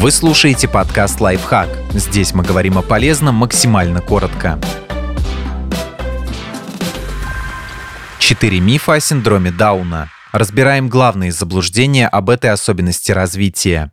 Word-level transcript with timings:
Вы 0.00 0.12
слушаете 0.12 0.66
подкаст 0.66 1.20
«Лайфхак». 1.20 1.68
Здесь 1.90 2.32
мы 2.32 2.42
говорим 2.42 2.78
о 2.78 2.82
полезном 2.82 3.34
максимально 3.34 4.00
коротко. 4.00 4.58
Четыре 8.18 8.60
мифа 8.60 8.94
о 8.94 9.00
синдроме 9.00 9.50
Дауна. 9.50 10.08
Разбираем 10.32 10.88
главные 10.88 11.32
заблуждения 11.32 12.08
об 12.08 12.30
этой 12.30 12.48
особенности 12.48 13.12
развития. 13.12 13.92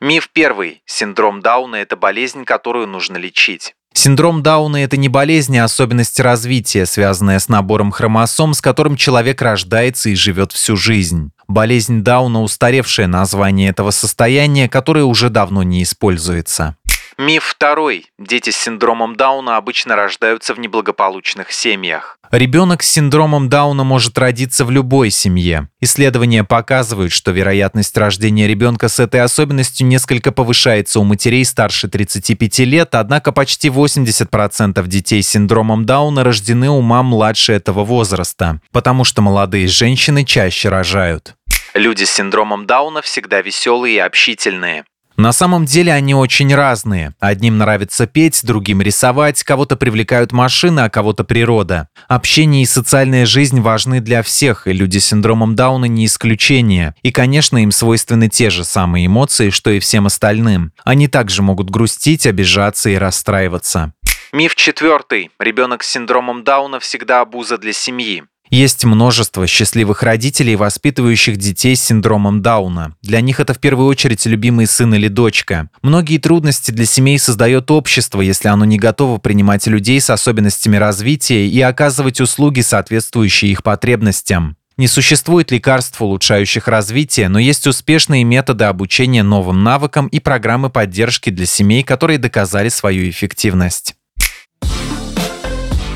Миф 0.00 0.30
первый. 0.32 0.84
Синдром 0.86 1.40
Дауна– 1.40 1.74
это 1.82 1.96
болезнь, 1.96 2.44
которую 2.44 2.86
нужно 2.86 3.16
лечить. 3.16 3.74
Синдром 3.92 4.42
Дауна– 4.42 4.76
это 4.78 4.96
не 4.96 5.08
болезнь, 5.08 5.58
а 5.58 5.64
особенность 5.64 6.20
развития, 6.20 6.86
связанная 6.86 7.38
с 7.38 7.48
набором 7.48 7.90
хромосом, 7.90 8.54
с 8.54 8.60
которым 8.60 8.96
человек 8.96 9.42
рождается 9.42 10.10
и 10.10 10.14
живет 10.14 10.52
всю 10.52 10.76
жизнь. 10.76 11.32
Болезнь 11.48 12.02
Дауна– 12.02 12.42
устаревшее 12.42 13.08
название 13.08 13.70
этого 13.70 13.90
состояния, 13.90 14.68
которое 14.68 15.04
уже 15.04 15.28
давно 15.28 15.64
не 15.64 15.82
используется. 15.82 16.76
Миф 17.20 17.44
второй. 17.44 18.06
Дети 18.18 18.48
с 18.48 18.56
синдромом 18.56 19.14
Дауна 19.14 19.58
обычно 19.58 19.94
рождаются 19.94 20.54
в 20.54 20.58
неблагополучных 20.58 21.52
семьях. 21.52 22.16
Ребенок 22.30 22.82
с 22.82 22.90
синдромом 22.90 23.50
Дауна 23.50 23.84
может 23.84 24.16
родиться 24.16 24.64
в 24.64 24.70
любой 24.70 25.10
семье. 25.10 25.68
Исследования 25.80 26.44
показывают, 26.44 27.12
что 27.12 27.30
вероятность 27.32 27.94
рождения 27.98 28.48
ребенка 28.48 28.88
с 28.88 28.98
этой 28.98 29.20
особенностью 29.20 29.86
несколько 29.86 30.32
повышается 30.32 30.98
у 30.98 31.04
матерей 31.04 31.44
старше 31.44 31.88
35 31.88 32.60
лет, 32.60 32.94
однако 32.94 33.32
почти 33.32 33.68
80% 33.68 34.82
детей 34.86 35.22
с 35.22 35.28
синдромом 35.28 35.84
Дауна 35.84 36.24
рождены 36.24 36.70
у 36.70 36.80
мам 36.80 37.04
младше 37.08 37.52
этого 37.52 37.84
возраста, 37.84 38.62
потому 38.72 39.04
что 39.04 39.20
молодые 39.20 39.68
женщины 39.68 40.24
чаще 40.24 40.70
рожают. 40.70 41.34
Люди 41.74 42.04
с 42.04 42.12
синдромом 42.12 42.64
Дауна 42.64 43.02
всегда 43.02 43.42
веселые 43.42 43.96
и 43.96 43.98
общительные. 43.98 44.84
На 45.20 45.32
самом 45.32 45.66
деле 45.66 45.92
они 45.92 46.14
очень 46.14 46.54
разные. 46.54 47.14
Одним 47.20 47.58
нравится 47.58 48.06
петь, 48.06 48.40
другим 48.42 48.80
рисовать, 48.80 49.42
кого-то 49.42 49.76
привлекают 49.76 50.32
машины, 50.32 50.80
а 50.80 50.88
кого-то 50.88 51.24
природа. 51.24 51.88
Общение 52.08 52.62
и 52.62 52.66
социальная 52.66 53.26
жизнь 53.26 53.60
важны 53.60 54.00
для 54.00 54.22
всех, 54.22 54.66
и 54.66 54.72
люди 54.72 54.96
с 54.96 55.04
синдромом 55.04 55.54
Дауна 55.56 55.84
не 55.84 56.06
исключение. 56.06 56.94
И, 57.02 57.12
конечно, 57.12 57.58
им 57.58 57.70
свойственны 57.70 58.30
те 58.30 58.48
же 58.48 58.64
самые 58.64 59.08
эмоции, 59.08 59.50
что 59.50 59.68
и 59.68 59.78
всем 59.78 60.06
остальным. 60.06 60.72
Они 60.84 61.06
также 61.06 61.42
могут 61.42 61.68
грустить, 61.68 62.24
обижаться 62.24 62.88
и 62.88 62.94
расстраиваться. 62.94 63.92
Миф 64.32 64.54
четвертый. 64.54 65.30
Ребенок 65.38 65.82
с 65.82 65.90
синдромом 65.90 66.44
Дауна 66.44 66.80
всегда 66.80 67.20
обуза 67.20 67.58
для 67.58 67.74
семьи. 67.74 68.24
Есть 68.50 68.84
множество 68.84 69.46
счастливых 69.46 70.02
родителей, 70.02 70.56
воспитывающих 70.56 71.36
детей 71.36 71.76
с 71.76 71.82
синдромом 71.82 72.42
Дауна. 72.42 72.96
Для 73.00 73.20
них 73.20 73.38
это 73.38 73.54
в 73.54 73.58
первую 73.58 73.86
очередь 73.86 74.26
любимый 74.26 74.66
сын 74.66 74.92
или 74.92 75.06
дочка. 75.06 75.70
Многие 75.82 76.18
трудности 76.18 76.72
для 76.72 76.84
семей 76.84 77.20
создает 77.20 77.70
общество, 77.70 78.20
если 78.20 78.48
оно 78.48 78.64
не 78.64 78.76
готово 78.76 79.18
принимать 79.18 79.68
людей 79.68 80.00
с 80.00 80.10
особенностями 80.10 80.76
развития 80.76 81.46
и 81.46 81.60
оказывать 81.60 82.20
услуги, 82.20 82.60
соответствующие 82.60 83.52
их 83.52 83.62
потребностям. 83.62 84.56
Не 84.76 84.88
существует 84.88 85.52
лекарств, 85.52 86.00
улучшающих 86.00 86.66
развитие, 86.66 87.28
но 87.28 87.38
есть 87.38 87.66
успешные 87.66 88.24
методы 88.24 88.64
обучения 88.64 89.22
новым 89.22 89.62
навыкам 89.62 90.06
и 90.06 90.18
программы 90.18 90.70
поддержки 90.70 91.30
для 91.30 91.46
семей, 91.46 91.84
которые 91.84 92.18
доказали 92.18 92.70
свою 92.70 93.08
эффективность. 93.08 93.94